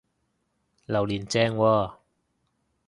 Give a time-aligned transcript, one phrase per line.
[0.87, 1.95] 榴槤正喎！